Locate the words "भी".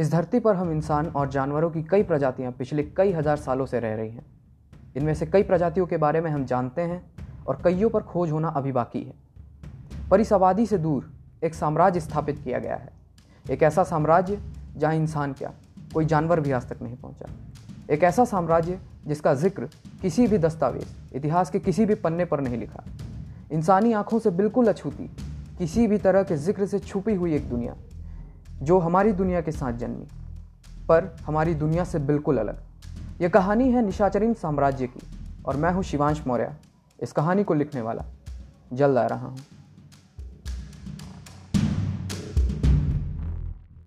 16.40-16.52, 20.26-20.38, 21.86-21.94, 25.86-25.98